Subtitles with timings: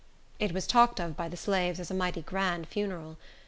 [0.39, 3.19] It was talked of by the slaves as a mighty grand funeral.